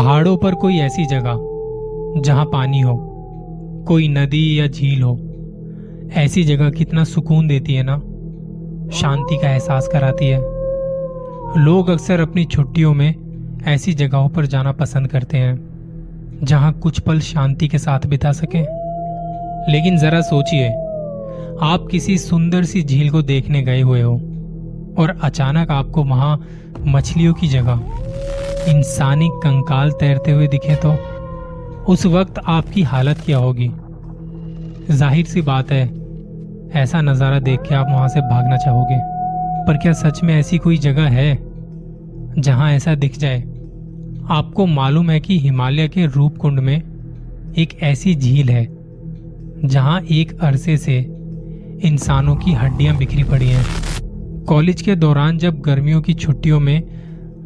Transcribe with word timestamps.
पहाड़ों 0.00 0.36
पर 0.36 0.54
कोई 0.54 0.78
ऐसी 0.78 1.04
जगह 1.06 2.20
जहाँ 2.20 2.44
पानी 2.44 2.80
हो, 2.80 2.94
कोई 3.88 4.08
नदी 4.08 4.60
या 4.60 4.66
झील 4.66 5.02
हो, 5.02 5.18
ऐसी 6.12 6.44
जगह 6.44 6.70
कितना 6.70 7.04
सुकून 7.04 7.48
देती 7.48 7.74
है 7.74 7.82
ना? 7.82 7.96
शांति 8.96 9.36
का 9.36 9.50
एहसास 9.50 9.88
कराती 9.92 10.26
है। 10.26 10.38
लोग 11.64 11.90
अक्सर 11.90 12.20
अपनी 12.20 12.44
छुट्टियों 12.44 12.94
में 12.94 13.14
ऐसी 13.66 13.92
जगहों 13.92 14.28
पर 14.28 14.46
जाना 14.46 14.72
पसंद 14.72 15.08
करते 15.08 15.36
हैं, 15.36 15.54
जहाँ 16.42 16.72
कुछ 16.72 17.00
पल 17.00 17.20
शांति 17.20 17.68
के 17.68 17.78
साथ 17.78 18.06
बिता 18.06 18.32
सकें। 18.32 18.62
लेकिन 19.72 19.98
जरा 19.98 20.20
सोचिए, 20.20 20.68
आप 21.62 21.88
किसी 21.90 22.18
सुंदर 22.18 22.64
सी 22.64 22.82
झील 22.82 23.10
को 23.10 23.22
देखने 23.22 23.62
गए 23.62 23.80
हुए 23.80 24.02
हो 24.02 24.14
और 24.98 25.20
अचानक 25.22 25.70
आपको 25.70 26.04
वहाँ 26.04 26.44
मछलियों 26.86 27.34
की 27.34 27.48
जगह 27.48 27.80
इंसानी 28.68 29.28
कंकाल 29.34 29.90
तैरते 29.90 30.32
हुए 30.32 30.46
दिखे 30.48 30.74
तो 30.76 30.92
उस 31.84 32.04
वक्त 32.06 32.38
आपकी 32.38 32.82
हालत 32.82 33.20
क्या 33.20 33.38
होगी? 33.38 33.68
ज़ाहिर 34.90 35.26
सी 35.26 35.42
बात 35.42 35.70
है, 35.72 35.84
ऐसा 36.74 37.00
नज़ारा 37.00 37.38
देख 37.40 37.60
के 37.60 37.74
आप 37.74 37.86
वहाँ 37.90 38.08
से 38.08 38.20
भागना 38.22 38.56
चाहोगे। 38.56 38.98
पर 39.66 39.76
क्या 39.76 39.92
सच 39.92 40.22
में 40.22 40.34
ऐसी 40.34 40.58
कोई 40.58 40.76
जगह 40.78 41.08
है 41.10 41.38
जहाँ 42.38 42.70
ऐसा 42.72 42.94
दिख 42.96 43.18
जाए? 43.18 43.40
आपको 44.30 44.66
मालूम 44.66 45.10
है 45.10 45.20
कि 45.20 45.38
हिमालय 45.38 45.88
के 45.88 46.06
रूपकुंड 46.06 46.60
में 46.60 46.76
एक 47.58 47.78
ऐसी 47.82 48.14
झील 48.14 48.50
है, 48.50 48.66
जहाँ 49.64 50.00
एक 50.02 50.38
अरसे 50.40 50.76
से 50.76 50.98
इंसानों 51.84 52.36
की 52.36 52.52
हड्डियाँ 52.52 52.96
बिखरी 52.96 53.22
पड़ी 53.22 53.48
हैं। 53.48 53.64
कॉलेज 54.44 54.82
के 54.82 54.94
दौरान 54.96 55.38
जब 55.38 55.60
गर्मियों 55.60 56.00
की 56.02 56.14
छुट्टियों 56.14 56.60
में 56.60 56.99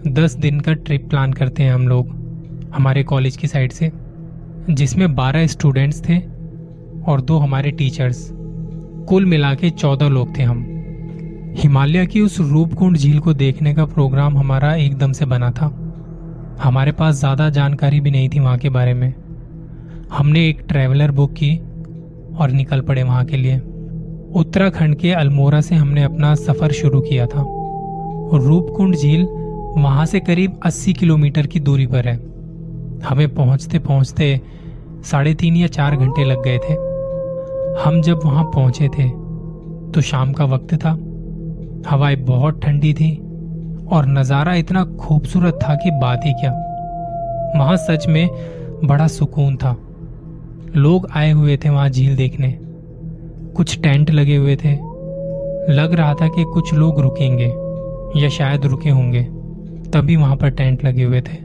दस 0.06 0.34
दिन 0.34 0.60
का 0.60 0.72
ट्रिप 0.72 1.08
प्लान 1.10 1.32
करते 1.32 1.62
हैं 1.62 1.72
हम 1.72 1.88
लोग, 1.88 2.08
हमारे 2.74 3.02
कॉलेज 3.02 3.36
की 3.36 3.46
साइड 3.46 3.72
से, 3.72 3.90
जिसमें 4.70 5.14
बारह 5.14 5.46
स्टूडेंट्स 5.46 6.02
थे 6.08 6.18
और 7.04 7.20
दो 7.20 7.38
हमारे 7.38 7.70
टीचर्स। 7.70 8.28
कुल 9.08 9.24
मिला 9.24 9.54
के 9.54 9.70
चौदह 9.70 10.08
लोग 10.08 10.36
थे 10.38 10.42
हम। 10.42 10.64
हिमालय 11.58 12.06
की 12.06 12.20
उस 12.20 12.40
रूपकुंड 12.40 12.96
झील 12.96 13.18
को 13.18 13.32
देखने 13.34 13.74
का 13.74 13.84
प्रोग्राम 13.84 14.38
हमारा 14.38 14.74
एकदम 14.74 15.12
से 15.12 15.24
बना 15.24 15.50
था। 15.50 15.66
हमारे 16.62 16.92
पास 16.92 17.14
ज़्यादा 17.14 17.48
जानकारी 17.50 18.00
भी 18.00 18.10
नहीं 18.10 18.28
थी 18.28 18.40
वहाँ 18.40 18.58
के 18.58 18.68
बारे 18.68 18.94
में। 18.94 19.14
हमने 20.12 20.48
एक 20.48 20.60
ट्रैवलर 20.68 21.10
बुक 21.10 21.32
की 21.32 21.56
और 22.36 22.50
निकल 22.50 22.80
पड़े 22.80 23.02
वहाँ 23.02 23.24
के 23.24 23.36
लिए। 23.36 23.56
उत्तराखंड 24.34 24.96
के 24.96 25.12
अल्मोड़ा 25.12 25.60
से 25.60 25.74
हमने 25.74 26.02
अपना 26.02 26.34
सफ़र 26.34 26.72
शुरू 26.72 27.00
किया 27.00 27.26
था। 27.26 27.44
रूपकुंड 28.34 28.96
झील 28.96 29.26
वहाँ 29.78 30.06
से 30.06 30.20
करीब 30.20 30.60
80 30.66 30.92
किलोमीटर 30.92 31.46
की 31.46 31.60
दूरी 31.60 31.86
पर 31.86 32.08
है। 32.08 32.14
हमें 33.00 33.34
पहुँचते 33.34 33.78
पहुँचते 33.78 34.40
साढ़े 35.04 35.34
तीन 35.34 35.56
या 35.56 35.66
चार 35.66 35.96
घंटे 35.96 36.24
लग 36.24 36.42
गए 36.42 36.58
थे। 36.58 36.74
हम 37.82 38.00
जब 38.02 38.20
वहाँ 38.24 38.44
पहुँचे 38.44 38.88
थे 38.88 39.08
तो 39.92 40.00
शाम 40.00 40.32
का 40.32 40.44
वक्त 40.44 40.74
था। 40.74 40.90
हवाएँ 41.90 42.16
बहुत 42.16 42.62
ठंडी 42.62 42.94
थी 42.94 43.16
और 43.92 44.06
नज़ारा 44.08 44.54
इतना 44.54 44.84
खूबसूरत 44.84 45.58
था 45.62 45.74
कि 45.74 45.90
बात 45.90 46.20
ही 46.24 46.32
क्या। 46.32 46.52
वहाँ 47.56 47.76
सच 47.76 48.06
में 48.06 48.28
बड़ा 48.84 49.06
सुकून 49.06 49.56
था। 49.56 49.76
लोग 50.76 51.10
आए 51.14 51.30
हुए 51.32 51.56
थे 51.56 51.68
वहाँ 51.68 51.88
झील 51.88 52.16
देखने। 52.16 52.58
कुछ 53.56 53.78
टेंट 53.82 54.10
लगे 54.10 54.36
हुए 54.36 54.56
थे। 54.56 54.72
लग 55.72 55.94
रहा 55.94 56.14
था 56.14 56.28
कि 56.28 56.44
कुछ 56.44 56.74
लोग 56.74 57.00
रुकेंगे 57.00 57.52
या 58.22 58.28
शायद 58.28 58.66
रुके 58.66 58.90
होंगे। 58.90 59.26
तभी 59.94 60.16
वहाँ 60.16 60.36
पर 60.36 60.50
टेंट 60.50 60.84
लगे 60.84 61.04
हुए 61.04 61.20
थे। 61.20 61.36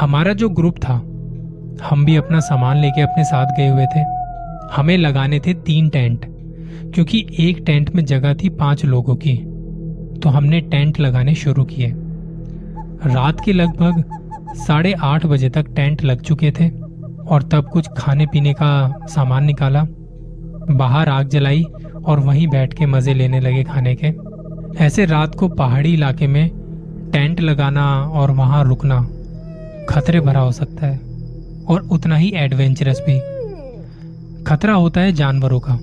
हमारा 0.00 0.32
जो 0.32 0.48
ग्रुप 0.48 0.76
था, 0.78 0.94
हम 1.84 2.04
भी 2.04 2.16
अपना 2.16 2.40
सामान 2.40 2.76
लेके 2.76 3.00
अपने 3.00 3.24
साथ 3.24 3.56
गए 3.56 3.68
हुए 3.68 3.86
थे। 3.86 4.00
हमें 4.72 4.96
लगाने 4.98 5.40
थे 5.40 5.54
तीन 5.54 5.88
टेंट, 5.88 6.24
क्योंकि 6.94 7.26
एक 7.40 7.62
टेंट 7.66 7.90
में 7.90 8.04
जगह 8.04 8.34
थी 8.34 8.48
पाँच 8.48 8.84
लोगों 8.84 9.16
की। 9.16 9.36
तो 10.20 10.28
हमने 10.28 10.60
टेंट 10.60 11.00
लगाने 11.00 11.34
शुरू 11.34 11.64
किए। 11.64 11.92
रात 13.06 13.40
के 13.40 13.52
लगभग 13.52 14.04
साढ़े 14.56 14.92
आठ 15.02 15.26
बजे 15.26 15.48
तक 15.50 15.66
टेंट 15.76 16.04
लग 16.04 16.20
चुके 16.20 16.50
थे 16.50 16.68
और 17.24 17.42
तब 17.42 17.68
कुछ 17.72 17.88
खाने 17.98 18.26
पीने 18.26 18.52
का 18.52 19.06
सामान 19.06 19.44
निकाला। 19.44 19.84
बाहर 20.70 21.08
आग 21.08 21.28
जलाई 21.28 21.64
और 22.06 22.20
वहीं 22.20 22.46
बैठ 22.48 22.74
के 22.74 22.86
मज़े 22.86 23.14
लेने 23.14 23.40
लगे 23.40 23.62
खाने 23.64 23.94
के। 23.94 24.12
ऐसे 24.84 25.04
रात 25.04 25.34
को 25.34 25.48
पहाड़ी 25.48 25.92
इलाके 25.94 26.26
में 26.26 26.50
टेंट 27.12 27.40
लगाना 27.40 27.86
और 28.12 28.30
वहाँ 28.30 28.64
रुकना 28.64 29.00
खतरे 29.88 30.20
भरा 30.20 30.40
हो 30.40 30.52
सकता 30.52 30.86
है, 30.86 30.98
और 31.66 31.88
उतना 31.92 32.16
ही 32.16 32.32
एडवेंचरस 32.36 33.00
भी। 33.00 33.18
खतरा 34.44 34.74
होता 34.74 35.00
है 35.00 35.12
जानवरों 35.12 35.60
का, 35.60 35.78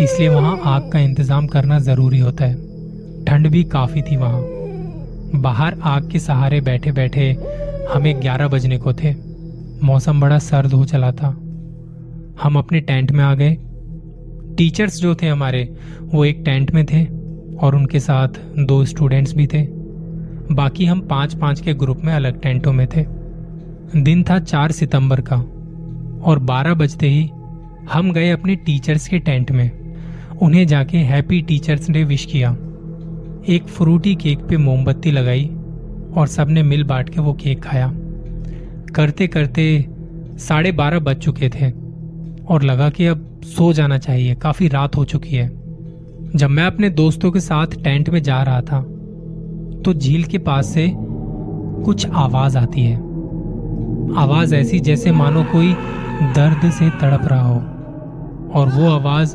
इसलिए 0.00 0.28
वहाँ 0.28 0.58
आग 0.66 0.90
का 0.92 0.98
इंतज़ाम 0.98 1.46
करना 1.46 1.78
ज़रूरी 1.80 2.18
होता 2.18 2.44
है। 2.44 3.24
ठंड 3.24 3.48
भी 3.48 3.62
काफ़ी 3.66 4.02
थी 4.02 4.16
वहाँ। 4.16 4.42
बाहर 5.34 5.78
आग 5.84 6.10
के 6.10 6.18
सहारे 6.18 6.60
बैठे 6.60 6.92
बैठे 6.92 7.30
हमें 7.90 8.20
ग्यारह 8.20 8.48
बजने 8.48 8.78
को 8.78 8.92
थे। 8.92 9.14
मौसम 9.82 10.20
बड़ा 10.20 10.38
सर्द 10.40 10.72
हो 10.72 10.84
चला 10.84 11.10
था। 11.12 11.28
हम 12.42 12.56
अपने 12.58 12.80
टेंट 12.80 13.10
में 13.12 13.24
आ 13.24 13.34
गए। 13.34 13.56
टीचर्स 14.56 15.00
जो 15.00 15.14
थे 15.14 15.28
हमारे, 15.28 15.62
वो 16.04 16.24
एक 16.24 16.42
टेंट 16.44 16.70
में 16.70 16.84
थे, 16.86 17.04
और 17.56 17.76
उनके 17.76 18.00
साथ 18.00 18.38
दो 18.58 18.84
स्टूडेंट्स 18.84 19.34
भी 19.34 19.46
थे। 19.46 19.62
बाकी 20.52 20.84
हम 20.84 21.00
पाँच 21.00 21.34
पाँच 21.34 21.60
के 21.60 21.74
ग्रुप 21.74 22.00
में 22.04 22.12
अलग 22.14 22.40
टेंटों 22.40 22.72
में 22.72 22.86
थे। 22.86 23.04
दिन 23.96 24.22
था 24.22 24.38
चार 24.38 24.72
सितंबर 24.72 25.20
का, 25.20 25.36
और 26.22 26.38
बारह 26.38 26.74
बजते 26.74 27.08
ही 27.08 27.30
हम 27.92 28.12
गए 28.12 28.30
अपने 28.30 28.56
टीचर्स 28.56 29.08
के 29.08 29.18
टेंट 29.18 29.50
में। 29.50 29.70
उन्हें 30.42 30.66
जाके 30.66 30.98
हैप्पी 30.98 31.42
टीचर्स 31.42 31.90
डे 31.90 32.04
विश 32.04 32.24
किया। 32.24 32.50
एक 33.48 33.66
फ्रूटी 33.66 34.14
केक 34.14 34.38
पे 34.38 34.56
मोमबत्ती 34.56 35.10
लगाई, 35.10 35.44
और 36.16 36.26
सबने 36.26 36.62
मिल 36.62 36.84
बांट 36.84 37.08
के 37.08 37.20
वो 37.20 37.32
केक 37.32 37.62
खाया। 37.62 37.92
करते 38.94 39.26
करते 39.26 39.86
साढ़े 40.38 40.72
बारह 40.72 40.98
बज 40.98 41.16
चुके 41.16 41.48
थे, 41.48 41.70
और 42.46 42.62
लगा 42.62 42.90
कि 42.90 43.06
अब 43.06 43.40
सो 43.44 43.72
जाना 43.72 43.98
चाहिए, 43.98 44.34
काफ़ी 44.34 44.68
रात 44.68 44.96
हो 44.96 45.04
चुकी 45.04 45.36
है। 45.36 45.48
जब 46.36 46.50
मैं 46.50 46.64
अपने 46.64 46.90
दोस्तों 46.90 47.30
के 47.30 47.40
साथ 47.40 47.66
टेंट 47.84 48.10
में 48.10 48.22
जा 48.22 48.42
रहा 48.42 48.60
था 48.60 48.86
तो 49.86 49.92
झील 49.94 50.24
के 50.24 50.38
पास 50.38 50.66
से 50.66 50.86
कुछ 51.84 52.06
आवाज़ 52.10 52.56
आती 52.58 52.82
है। 52.82 52.96
आवाज़ 54.18 54.54
ऐसी 54.54 54.78
जैसे 54.80 55.10
मानो 55.12 55.42
कोई 55.44 55.72
दर्द 56.34 56.70
से 56.70 56.88
तड़प 56.90 57.26
रहा 57.28 57.42
हो, 57.42 57.56
और 58.52 58.68
वो 58.68 58.88
आवाज़ 58.90 59.34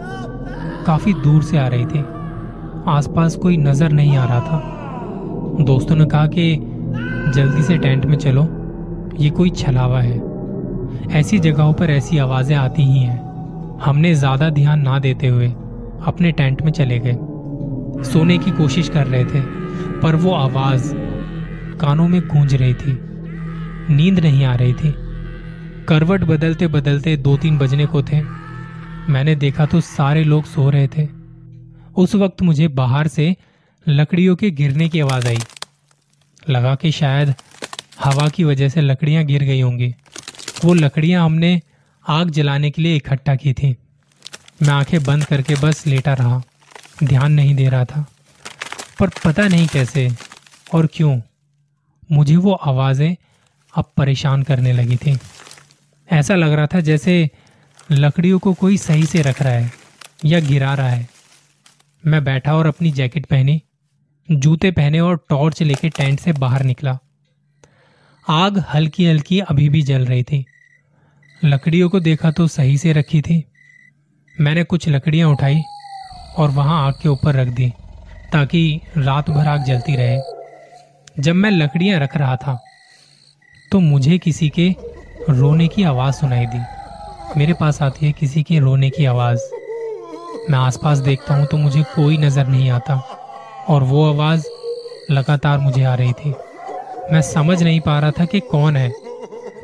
काफ़ी 0.86 1.14
दूर 1.14 1.44
से 1.44 1.58
आ 1.58 1.68
रही 1.68 1.86
थी। 1.86 2.04
आसपास 2.88 3.36
कोई 3.36 3.58
नज़र 3.58 3.92
नहीं 3.92 4.18
आ 4.18 4.26
रहा 4.26 4.40
था। 4.40 5.64
दोस्तों 5.64 5.96
ने 5.96 6.06
कहा 6.06 6.26
कि 6.28 6.56
जल्दी 7.36 7.64
से 7.64 7.78
टेंट 7.78 8.06
में 8.06 8.18
चलो, 8.18 8.44
ये 9.20 9.30
कोई 9.30 9.50
छलावा 9.50 10.02
है। 10.02 10.22
ऐसी 11.12 11.40
जगहों 11.40 11.74
पर 11.74 11.92
ऐसी 11.92 12.18
आवाज़ें 12.18 12.56
आती 12.56 12.84
ही 12.84 13.00
हैं। 13.00 13.80
हमने 13.84 14.14
ज़्यादा 14.16 14.50
ध्यान 14.50 14.82
ना 14.82 15.00
देते 15.00 15.28
हुए 15.28 15.48
अपने 16.08 16.32
टेंट 16.32 16.62
में 16.62 16.72
चले 16.72 17.00
गए। 17.00 17.18
सोने 18.04 18.38
की 18.38 18.52
कोशिश 18.52 18.90
कर 18.90 19.08
रहे 19.08 19.26
थे। 19.26 19.62
पर 20.04 20.16
वो 20.16 20.32
आवाज़ 20.34 20.94
कानों 21.78 22.08
में 22.08 22.22
गूंज 22.22 22.56
रही 22.56 22.74
थी। 22.74 23.00
नींद 23.94 24.20
नहीं 24.20 24.46
आ 24.46 24.56
रही 24.56 24.74
थी। 24.74 24.96
करवट 25.86 26.22
बदलते 26.22 26.68
बदलते 26.68 27.18
दो 27.18 27.38
तीन 27.38 27.58
बजने 27.58 27.86
को 27.86 28.04
थे। 28.04 28.22
मैंने 29.12 29.36
देखा 29.36 29.66
तो 29.66 29.82
सारे 29.82 30.24
लोग 30.24 30.46
सो 30.46 30.70
रहे 30.70 30.88
थे। 30.88 31.08
उस 31.96 32.16
वक्त 32.16 32.42
मुझे 32.42 32.68
बाहर 32.68 33.08
से 33.08 33.36
लकड़ियों 33.88 34.36
के 34.36 34.52
गिरने 34.52 34.90
की 34.90 35.00
आवाज़ 35.00 35.28
आई। 35.28 35.38
लगा 36.50 36.76
कि 36.76 36.92
शायद 36.92 37.34
हवा 38.04 38.30
की 38.30 38.44
वजह 38.44 38.70
से 38.70 38.82
लकड़ियाँ 38.82 39.24
गिर 39.24 39.44
गई 39.44 39.62
होंगी। 39.62 39.96
वो 40.66 40.74
लकड़ियाँ 40.74 41.26
हमने 41.26 41.62
आग 42.08 42.30
जलाने 42.30 42.72
के 42.72 42.82
लिए 42.82 42.96
इकट्ठा 42.96 43.36
की 43.36 43.54
थी। 43.54 43.76
मैं 44.62 44.70
आँखें 44.70 45.04
बंद 45.04 45.26
करके 45.26 45.56
बस 45.56 45.88
लेटा 45.88 46.14
रहा। 46.14 46.42
ध्यान 47.04 47.32
नहीं 47.32 47.56
दे 47.56 47.70
रहा 47.70 47.86
था। 47.86 48.06
पर 49.02 49.10
पता 49.26 49.48
नहीं 49.48 49.68
कैसे 49.68 50.10
और 50.74 50.88
क्यों 50.94 51.22
मुझे 52.12 52.36
वो 52.36 52.52
आवाज़ें 52.54 53.16
अब 53.74 53.92
परेशान 53.98 54.44
करने 54.44 54.74
लगी 54.74 54.96
थी। 54.96 55.18
ऐसा 56.10 56.36
लग 56.36 56.52
रहा 56.54 56.68
था 56.68 56.80
जैसे 56.80 57.30
लकड़ियों 57.92 58.40
को 58.40 58.54
कोई 58.54 58.78
सही 58.78 59.06
से 59.06 59.22
रख 59.22 59.42
रहा 59.42 59.54
है 59.54 59.72
या 60.26 60.40
गिरा 60.40 60.74
रहा 60.74 60.90
है। 60.90 61.08
मैं 62.06 62.24
बैठा 62.24 62.56
और 62.56 62.68
अपनी 62.68 62.92
जैकेट 62.92 63.26
पहनी, 63.26 63.62
जूते 64.32 64.72
पहने 64.72 65.00
और 65.00 65.26
टॉर्च 65.30 65.62
लेके 65.62 65.90
टेंट 65.90 66.20
से 66.20 66.34
बाहर 66.34 66.64
निकला। 66.64 66.98
आग 68.30 68.64
हल्की 68.74 69.06
हल्की 69.06 69.40
अभी 69.40 69.70
भी 69.70 69.82
जल 69.82 70.06
रही 70.06 70.24
थी। 70.24 70.46
लकड़ियों 71.44 71.90
को 71.90 72.00
देखा 72.00 72.32
तो 72.32 72.48
सही 72.48 72.78
से 72.78 72.94
रखी 72.94 73.22
थी। 73.22 73.44
मैंने 74.40 74.64
कुछ 74.64 74.90
लकड़ियाँ 74.90 75.30
उठाई 75.30 75.62
और 76.38 76.50
वहाँ 76.50 76.88
आग 76.88 76.94
के 76.94 77.10
ऊपर 77.10 77.36
रख 77.36 77.48
दी। 77.48 77.74
ताकि 78.32 78.82
रात 78.98 79.30
भर 79.30 79.48
आग 79.48 79.64
जलती 79.64 79.96
रहे। 79.96 80.20
जब 81.18 81.36
मैं 81.36 81.52
लकड़ियाँ 81.52 82.00
रख 82.00 82.16
रहा 82.18 82.36
था 82.38 82.60
तो 83.72 83.80
मुझे 83.80 84.18
किसी 84.18 84.50
के 84.50 84.70
रोने 85.30 85.68
की 85.68 85.84
आवाज़ 85.84 86.16
सुनाई 86.16 86.46
दी। 86.46 86.60
मेरे 87.38 87.54
पास 87.54 87.82
आती 87.82 88.06
है 88.06 88.12
किसी 88.12 88.44
के 88.44 88.60
रोने 88.60 88.90
की 88.90 89.06
आवाज़। 89.06 89.40
मैं 90.50 90.60
आसपास 90.60 90.98
देखता 91.00 91.36
हूँ 91.36 91.46
तो 91.46 91.58
मुझे 91.58 91.84
कोई 91.86 92.18
नज़र 92.18 92.48
नहीं 92.48 92.70
आता, 92.72 92.96
और 93.70 93.84
वो 93.84 94.10
आवाज़ 94.10 94.48
लगातार 95.12 95.58
मुझे 95.60 95.84
आ 95.84 95.94
रही 95.96 96.14
थी। 96.14 96.34
मैं 97.12 97.22
समझ 97.24 97.62
नहीं 97.64 97.80
पा 97.82 98.00
रहा 98.00 98.12
था 98.12 98.26
कि 98.26 98.40
कौन 98.42 98.76
है। 98.76 98.92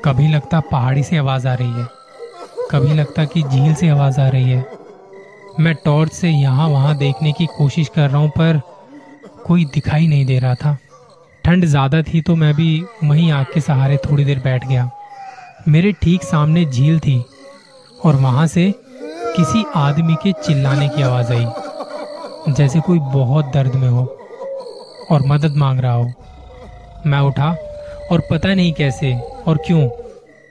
कभी 0.06 0.28
लगता 0.28 0.60
पहाड़ी 0.62 1.04
से 1.04 1.18
आवाज़ 1.18 1.48
आ 1.48 1.54
रही 1.54 1.72
है, 1.72 1.88
कभी 2.72 2.94
लगता 2.94 3.25
कि 3.25 3.44
झील 3.44 3.74
से 3.74 3.90
आवाज़ 3.90 4.20
आ 4.22 4.28
रही 4.30 4.50
है। 4.52 4.66
मैं 5.59 5.74
टॉर्च 5.75 6.12
से 6.13 6.30
यहाँ 6.30 6.68
वहाँ 6.69 6.95
देखने 6.98 7.31
की 7.31 7.45
कोशिश 7.48 7.88
कर 7.89 8.09
रहा 8.09 8.18
हूँ, 8.18 8.30
पर 8.30 8.59
कोई 9.45 9.63
दिखाई 9.65 10.07
नहीं 10.07 10.25
दे 10.25 10.38
रहा 10.39 10.56
था। 10.56 10.77
ठंड 11.44 11.65
ज़्यादा 11.65 12.01
थी 12.04 12.21
तो 12.21 12.36
मैं 12.36 12.54
भी 12.56 12.83
वहीं 13.04 13.31
आग 13.31 13.45
के 13.54 13.62
सहारे 13.62 13.98
थोड़ी 14.00 14.25
देर 14.25 14.39
बैठ 14.39 14.68
गया। 14.68 14.89
मेरे 15.68 15.92
ठीक 16.01 16.24
सामने 16.24 16.65
झील 16.65 17.00
थी 17.00 17.19
और 18.06 18.15
वहाँ 18.15 18.45
से 18.48 18.71
किसी 19.36 19.63
आदमी 19.75 20.15
के 20.15 20.31
चिल्लाने 20.45 20.89
की 20.89 21.01
आवाज़ 21.01 21.31
आई, 21.33 21.45
जैसे 22.50 22.80
कोई 22.80 23.00
बहुत 23.00 23.51
दर्द 23.53 23.75
में 23.75 23.88
हो 23.89 24.06
और 25.12 25.25
मदद 25.27 25.56
मांग 25.57 25.80
रहा 25.80 25.94
हो। 25.94 26.12
मैं 27.06 27.19
उठा 27.21 27.50
और 28.12 28.21
पता 28.31 28.53
नहीं 28.53 28.74
कैसे 28.74 29.13
और 29.48 29.57
क्यों 29.68 29.88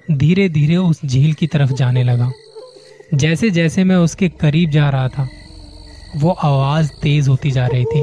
धीरे 0.09 0.49
धीरे 0.49 0.77
उस 0.77 1.05
झील 1.05 1.33
की 1.33 1.47
तरफ़ 1.47 1.73
जाने 1.73 2.03
लगा। 2.05 2.31
जैसे 3.15 3.51
जैसे 3.51 3.85
मैं 3.85 3.97
उसके 3.97 4.29
करीब 4.29 4.71
जा 4.71 4.91
रहा 4.91 5.09
था, 5.09 5.29
वो 6.17 6.31
आवाज़ 6.31 6.91
तेज़ 7.03 7.31
होती 7.31 7.51
जा 7.51 7.67
रही 7.67 7.85
थी। 7.85 8.03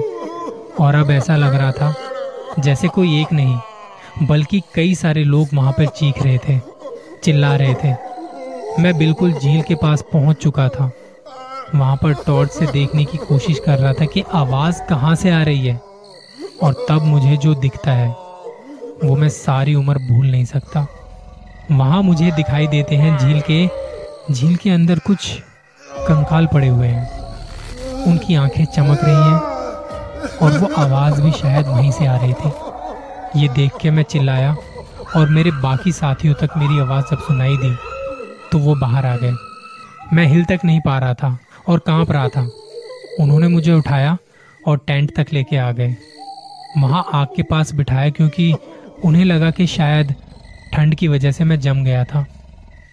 और 0.82 0.96
अब 0.96 1.12
ऐसा 1.12 1.36
लग 1.36 1.56
रहा 1.56 1.72
था 1.72 1.96
जैसे 2.60 2.88
कोई 2.88 3.22
एक 3.22 3.34
नहीं, 3.34 3.60
बल्कि 4.24 4.62
कई 4.76 4.96
सारे 4.96 5.24
लोग 5.24 5.48
वहाँ 5.54 5.72
पर 5.72 5.86
चीख 5.86 6.24
रहे 6.24 6.38
थे, 6.38 6.60
चिल्ला 7.24 7.56
रहे 7.56 7.74
थे। 7.74 7.94
मैं 8.82 8.98
बिल्कुल 8.98 9.34
झील 9.34 9.62
के 9.62 9.76
पास 9.76 10.02
पहुँच 10.14 10.38
चुका 10.38 10.70
था। 10.70 10.92
वहाँ 11.76 11.96
पर 11.96 12.14
टॉर्च 12.14 12.52
से 12.52 12.66
देखने 12.66 13.06
की 13.06 13.18
कोशिश 13.18 13.60
कर 13.60 13.80
रहा 13.80 13.94
था 13.94 14.06
कि 14.06 14.24
आवाज़ 14.34 14.82
कहाँ 14.90 15.16
से 15.16 15.30
आ 15.30 15.44
रही 15.44 15.68
है। 15.68 15.82
और 16.64 16.86
तब 16.90 17.02
मुझे 17.02 17.38
जो 17.38 17.56
दिखता 17.56 17.92
है, 17.92 18.10
वो 19.04 19.16
मैं 19.16 19.30
सारी 19.30 19.76
उम्र 19.76 19.98
भूल 19.98 20.32
नहीं 20.32 20.46
सकता। 20.46 20.88
वहाँ 21.72 22.04
मुझे 22.04 22.32
दिखाई 22.32 22.68
देते 22.68 22.96
हैं 22.96 23.18
झील 23.18 23.42
के 23.42 23.83
झील 24.32 24.56
के 24.56 24.70
अंदर 24.70 25.00
कुछ 25.00 25.32
कंकाल 26.08 26.46
पड़े 26.48 26.68
हुए 26.68 26.88
हैं। 26.88 28.04
उनकी 28.04 28.36
आँखें 28.36 28.64
चमक 28.66 29.00
रही 29.04 29.16
हैं 29.16 29.40
और 30.38 30.58
वो 30.60 30.68
आवाज़ 30.78 31.22
भी 31.22 31.32
शायद 31.32 31.68
वहीं 31.68 31.92
से 31.92 32.06
आ 32.06 32.16
रही 32.18 32.34
थी। 32.34 33.42
ये 33.42 33.48
देख 33.50 33.72
के 33.82 33.92
मैं 33.92 34.04
चिल्लाया 34.04 34.56
और 35.16 35.30
मेरे 35.30 35.52
बाकी 35.52 35.92
साथियों 35.92 36.34
तक 36.34 36.58
मेरी 36.58 36.80
आवाज़ 36.80 37.06
जब 37.12 37.20
सुनाई 37.20 37.58
दी 37.58 37.76
तो 38.52 38.60
वो 38.60 38.76
बाहर 38.76 39.06
आ 39.06 39.16
गए। 39.18 39.34
मैं 40.14 40.26
हिल 40.26 40.44
तक 40.46 40.60
नहीं 40.66 40.80
पा 40.80 40.98
रहा 41.00 41.14
था 41.14 41.38
और 41.70 41.80
काँप 41.80 42.12
रहा 42.12 42.28
था। 42.28 42.50
उन्होंने 43.20 43.48
मुझे 43.48 43.74
उठाया 43.74 44.18
और 44.68 44.78
टेंट 44.88 45.16
तक 45.16 45.34
लेके 45.34 45.58
आ 45.58 45.72
गए। 45.72 45.96
वहाँ 46.78 47.06
आग 47.14 47.28
के 47.36 47.44
पास 47.44 47.74
बिठाया 47.74 48.10
क्योंकि 48.10 48.54
उन्हें 49.06 49.26
लगा 49.26 49.52
कि 49.52 49.68
शायद 49.68 50.16
ठंड 50.74 50.96
की 50.96 51.08
वजह 51.08 51.32
से 51.32 51.44
मैं 51.44 51.60
जम 51.60 51.84
गया 51.84 52.04
था। 52.04 52.26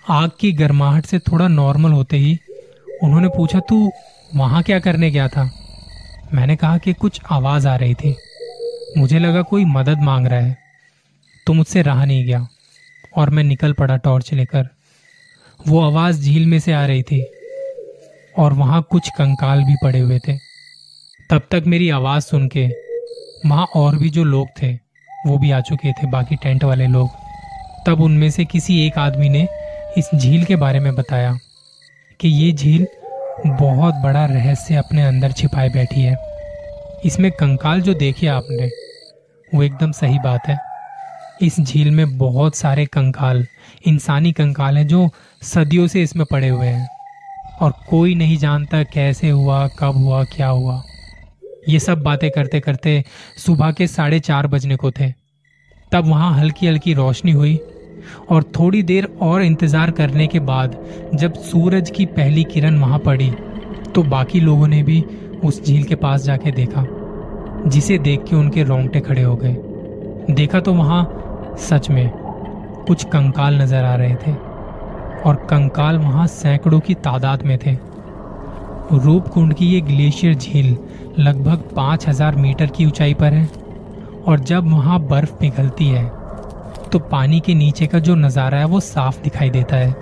आग 0.08 0.30
की 0.40 0.52
गर्माहट 0.52 1.06
से 1.06 1.18
थोड़ा 1.18 1.48
नॉर्मल 1.48 1.90
होते 1.90 2.16
ही 2.16 2.38
उन्होंने 3.02 3.28
पूछा, 3.28 3.60
तू 3.60 3.92
वहाँ 4.34 4.62
क्या 4.62 4.78
करने 4.78 5.10
गया 5.10 5.28
था? 5.28 5.50
मैंने 6.34 6.56
कहा 6.56 6.78
कि 6.78 6.92
कुछ 6.92 7.20
आवाज़ 7.30 7.68
आ 7.68 7.76
रही 7.76 7.94
थी। 7.94 8.16
मुझे 8.98 9.18
लगा 9.18 9.42
कोई 9.42 9.64
मदद 9.64 9.98
मांग 10.00 10.26
रहा 10.26 10.40
है। 10.40 10.56
तो 11.46 11.52
मुझसे 11.52 11.82
रहा 11.82 12.04
नहीं 12.04 12.24
गया 12.24 12.48
और 13.16 13.30
मैं 13.30 13.44
निकल 13.44 13.72
पड़ा 13.72 13.96
टॉर्च 13.96 14.32
लेकर। 14.32 14.68
वो 15.68 15.80
आवाज़ 15.80 16.22
झील 16.22 16.46
में 16.46 16.58
से 16.58 16.72
आ 16.72 16.86
रही 16.86 17.02
थी 17.02 17.26
और 18.38 18.52
वहाँ 18.52 18.86
कुछ 18.90 19.08
कंकाल 19.08 19.64
भी 19.64 19.74
पड़े 19.82 19.98
हुए 19.98 20.18
थे। 20.18 20.36
तब 21.30 21.42
तक 21.50 21.64
मेरी 21.66 21.90
आवाज़ 21.90 22.22
सुन 22.22 22.48
के 22.48 22.68
वहाँ 23.46 23.66
और 23.74 23.96
भी 23.96 24.10
जो 24.10 24.24
लोग 24.24 24.48
थे, 24.62 24.72
वो 25.26 25.38
भी 25.38 25.50
आ 25.50 25.60
चुके 25.60 25.92
थे, 25.92 26.06
बाकी 26.06 26.36
टेंट 26.36 26.64
वाले 26.64 26.86
लोग। 26.86 27.10
तब 27.86 28.00
उनमें 28.00 28.30
से 28.30 28.44
किसी 28.44 28.86
एक 28.86 28.98
आदमी 28.98 29.28
ने 29.28 29.48
इस 29.98 30.10
झील 30.14 30.44
के 30.44 30.56
बारे 30.56 30.80
में 30.80 30.94
बताया 30.94 31.38
कि 32.20 32.28
ये 32.28 32.52
झील 32.52 32.86
बहुत 33.46 33.94
बड़ा 33.94 34.24
रहस्य 34.26 34.74
अपने 34.74 35.02
अंदर 35.02 35.32
छिपाए 35.32 35.68
बैठी 35.68 36.00
है। 36.00 36.16
इसमें 37.04 37.32
कंकाल 37.32 37.80
जो 37.80 37.94
देखे 37.94 38.26
आपने, 38.26 38.70
वो 39.54 39.62
एकदम 39.62 39.92
सही 39.92 40.18
बात 40.18 40.40
है। 40.48 40.58
इस 41.42 41.60
झील 41.60 41.90
में 41.90 42.18
बहुत 42.18 42.56
सारे 42.56 42.86
कंकाल, 42.86 43.46
इंसानी 43.86 44.32
कंकाल 44.32 44.78
हैं 44.78 44.86
जो 44.86 45.08
सदियों 45.42 45.86
से 45.86 46.02
इसमें 46.02 46.26
पड़े 46.30 46.48
हुए 46.48 46.66
हैं 46.66 46.88
और 47.60 47.72
कोई 47.88 48.14
नहीं 48.14 48.36
जानता 48.36 48.82
कैसे 48.82 49.28
हुआ, 49.28 49.68
कब 49.68 49.96
हुआ, 49.96 50.24
क्या 50.24 50.48
हुआ। 50.48 50.82
ये 51.68 51.78
सब 51.78 52.02
बातें 52.02 52.30
करते 52.30 52.60
करते 52.60 53.04
सुबह 53.46 53.72
के 53.72 53.86
साढ़े 53.86 54.20
चार 54.20 54.46
बजने 54.46 54.76
को 54.76 54.90
थे। 54.90 55.12
तब 55.92 56.06
वहाँ 56.06 56.38
हल्की 56.38 56.66
हल्की 56.66 56.94
रोशनी 56.94 57.32
हुई 57.32 57.60
और 58.30 58.42
थोड़ी 58.58 58.82
देर 58.82 59.08
और 59.22 59.42
इंतज़ार 59.42 59.90
करने 59.90 60.26
के 60.26 60.40
बाद 60.42 60.76
जब 61.14 61.34
सूरज 61.42 61.90
की 61.90 62.06
पहली 62.08 62.44
किरण 62.44 62.78
वहाँ 62.78 62.98
पड़ी 62.98 63.30
तो 63.94 64.02
बाकी 64.04 64.40
लोगों 64.40 64.68
ने 64.68 64.82
भी 64.82 65.04
उस 65.44 65.62
झील 65.64 65.84
के 65.84 65.94
पास 65.94 66.22
जाके 66.22 66.50
देखा, 66.52 66.84
जिसे 67.66 67.98
देख 67.98 68.24
के 68.24 68.36
उनके 68.36 68.62
रोंगटे 68.62 69.00
खड़े 69.00 69.22
हो 69.22 69.36
गए। 69.36 70.34
देखा 70.34 70.60
तो 70.60 70.72
वहाँ 70.74 71.56
सच 71.60 71.88
में 71.90 72.08
कुछ 72.86 73.04
कंकाल 73.04 73.60
नज़र 73.62 73.84
आ 73.84 73.94
रहे 73.94 74.14
थे, 74.16 74.32
और 75.20 75.46
कंकाल 75.50 75.98
वहाँ 75.98 76.26
सैकड़ों 76.28 76.80
की 76.80 76.94
तादाद 76.96 77.42
में 77.42 77.56
थे। 77.58 77.76
रूपकुंड 78.94 79.54
की 79.54 79.66
ये 79.66 79.80
ग्लेशियर 79.80 80.34
झील 80.34 80.76
लगभग 81.18 81.68
पाँच 81.76 82.06
हज़ार 82.08 82.36
मीटर 82.36 82.66
की 82.66 82.86
ऊंचाई 82.86 83.14
पर 83.14 83.32
है, 83.32 83.48
और 84.22 84.40
जब 84.40 84.70
वहाँ 84.70 85.00
बर्फ़ 85.02 85.34
पिघलती 85.34 85.88
है 85.88 86.04
तो 86.92 86.98
पानी 87.00 87.38
के 87.40 87.54
नीचे 87.54 87.86
का 87.86 87.98
जो 87.98 88.14
नज़ारा 88.14 88.58
है 88.58 88.64
वो 88.64 88.78
साफ़ 88.80 89.20
दिखाई 89.22 89.50
देता 89.50 89.76
है, 89.76 89.94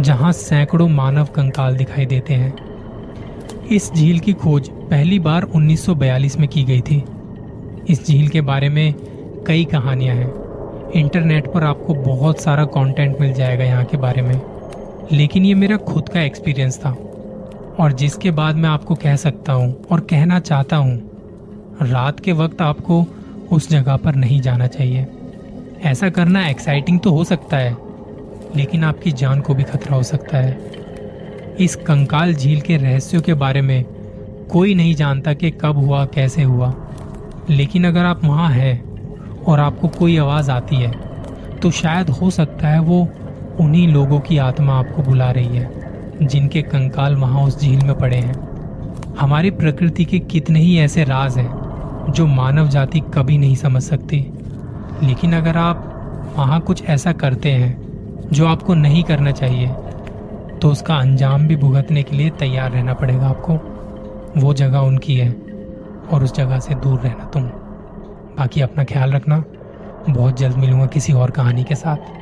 जहाँ 0.00 0.32
सैकड़ों 0.32 0.88
मानव 0.88 1.26
कंकाल 1.26 1.76
दिखाई 1.76 2.06
देते 2.06 2.34
हैं। 2.34 3.66
इस 3.68 3.90
झील 3.92 4.18
की 4.18 4.32
खोज 4.32 4.68
पहली 4.90 5.18
बार 5.18 5.42
1942 5.46 6.38
में 6.38 6.48
की 6.48 6.62
गई 6.64 6.80
थी। 6.80 7.02
इस 7.88 8.06
झील 8.06 8.28
के 8.28 8.40
बारे 8.40 8.68
में 8.68 8.94
कई 9.46 9.64
कहानियाँ 9.64 10.14
हैं। 10.16 10.90
इंटरनेट 10.92 11.52
पर 11.52 11.64
आपको 11.64 11.94
बहुत 11.94 12.40
सारा 12.40 12.64
कंटेंट 12.66 13.20
मिल 13.20 13.32
जाएगा 13.32 13.64
यहाँ 13.64 13.84
के 13.84 13.96
बारे 13.96 14.22
में। 14.22 14.40
लेकिन 15.12 15.44
ये 15.44 15.54
मेरा 15.54 15.76
खुद 15.78 16.08
का 16.08 16.20
एक्सपीरियंस 16.20 16.78
था, 16.78 16.90
और 17.80 17.92
जिसके 17.92 18.30
बाद 18.30 18.56
मैं 18.56 18.68
आपको 18.68 18.94
कह 18.94 19.16
सकता 19.16 19.52
हूँ 19.52 19.74
और 19.84 20.00
कहना 20.02 20.38
चाहता 20.40 20.76
हूँ, 20.76 21.00
रात 21.82 22.20
के 22.20 22.32
वक्त 22.34 22.62
आपको 22.62 23.04
उस 23.52 23.68
जगह 23.70 23.96
पर 23.96 24.14
नहीं 24.14 24.40
जाना 24.40 24.66
चाहिए। 24.66 25.06
ऐसा 25.84 26.08
करना 26.08 26.46
एक्साइटिंग 26.48 26.98
तो 27.00 27.10
हो 27.10 27.24
सकता 27.24 27.56
है, 27.56 27.76
लेकिन 28.56 28.84
आपकी 28.84 29.12
जान 29.12 29.40
को 29.40 29.54
भी 29.54 29.62
खतरा 29.62 29.96
हो 29.96 30.02
सकता 30.02 30.38
है। 30.38 30.58
इस 31.60 31.74
कंकाल 31.76 32.34
झील 32.34 32.60
के 32.60 32.76
रहस्यों 32.76 33.20
के 33.22 33.34
बारे 33.34 33.60
में 33.60 33.84
कोई 34.50 34.74
नहीं 34.74 34.94
जानता 34.94 35.32
कि 35.34 35.50
कब 35.50 35.76
हुआ, 35.76 36.04
कैसे 36.04 36.42
हुआ। 36.42 36.74
लेकिन 37.50 37.86
अगर 37.86 38.04
आप 38.04 38.24
वहाँ 38.24 38.50
हैं 38.50 39.44
और 39.44 39.60
आपको 39.60 39.88
कोई 39.88 40.16
आवाज़ 40.16 40.50
आती 40.50 40.76
है 40.76 40.90
तो 41.62 41.70
शायद 41.70 42.10
हो 42.10 42.30
सकता 42.30 42.68
है 42.68 42.80
वो 42.80 43.00
उन्हीं 43.60 43.88
लोगों 43.88 44.20
की 44.20 44.38
आत्मा 44.38 44.74
आपको 44.74 45.02
बुला 45.02 45.30
रही 45.30 45.56
है, 45.56 45.70
जिनके 46.22 46.62
कंकाल 46.62 47.16
वहाँ 47.16 47.42
उस 47.42 47.60
झील 47.60 47.84
में 47.84 47.94
पड़े 47.94 48.16
हैं। 48.16 48.34
हमारी 49.18 49.50
प्रकृति 49.50 50.04
के 50.04 50.18
कितने 50.18 50.60
ही 50.60 50.78
ऐसे 50.78 51.04
राज 51.04 51.38
हैं, 51.38 52.12
जो 52.12 52.26
मानव 52.26 52.68
जाति 52.68 53.00
कभी 53.14 53.38
नहीं 53.38 53.56
समझ 53.56 53.82
सकती। 53.82 54.20
लेकिन 55.02 55.32
अगर 55.32 55.56
आप 55.56 55.88
वहाँ 56.36 56.60
कुछ 56.60 56.84
ऐसा 56.84 57.12
करते 57.12 57.52
हैं 57.52 58.28
जो 58.32 58.46
आपको 58.46 58.74
नहीं 58.74 59.02
करना 59.02 59.30
चाहिए 59.30 59.68
तो 60.58 60.70
उसका 60.70 60.94
अंजाम 60.94 61.46
भी 61.48 61.56
भुगतने 61.56 62.02
के 62.02 62.16
लिए 62.16 62.30
तैयार 62.30 62.70
रहना 62.70 62.94
पड़ेगा 62.94 63.26
आपको। 63.26 63.54
वो 64.40 64.54
जगह 64.54 64.78
उनकी 64.78 65.16
है 65.16 65.30
और 66.12 66.24
उस 66.24 66.34
जगह 66.34 66.58
से 66.58 66.74
दूर 66.74 67.00
रहना 67.00 67.24
तुम। 67.24 67.42
बाकी 68.38 68.60
अपना 68.60 68.84
ख्याल 68.84 69.12
रखना। 69.12 69.42
बहुत 70.10 70.36
जल्द 70.36 70.56
मिलूँगा 70.56 70.86
किसी 70.86 71.12
और 71.12 71.30
कहानी 71.30 71.64
के 71.64 71.74
साथ। 71.74 72.21